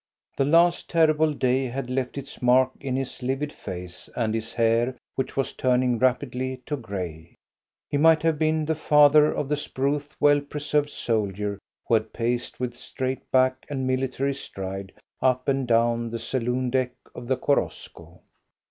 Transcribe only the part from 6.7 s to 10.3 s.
grey. He might have been the father of the spruce